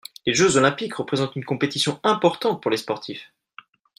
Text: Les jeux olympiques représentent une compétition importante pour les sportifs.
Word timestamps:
Les 0.25 0.33
jeux 0.33 0.57
olympiques 0.57 0.95
représentent 0.95 1.35
une 1.35 1.45
compétition 1.45 1.99
importante 2.03 2.59
pour 2.59 2.71
les 2.71 2.77
sportifs. 2.77 3.31